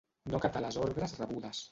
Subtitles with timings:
[0.33, 1.61] No acatà les ordres rebudes.